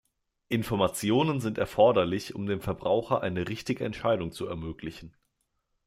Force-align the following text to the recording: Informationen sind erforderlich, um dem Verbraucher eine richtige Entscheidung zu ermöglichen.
Informationen 0.47 1.41
sind 1.41 1.59
erforderlich, 1.59 2.33
um 2.33 2.47
dem 2.47 2.59
Verbraucher 2.59 3.21
eine 3.21 3.47
richtige 3.49 3.85
Entscheidung 3.85 4.31
zu 4.31 4.47
ermöglichen. 4.47 5.15